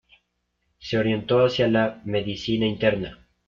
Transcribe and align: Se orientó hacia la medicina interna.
Se 0.79 0.97
orientó 0.97 1.45
hacia 1.45 1.67
la 1.67 2.01
medicina 2.05 2.65
interna. 2.65 3.19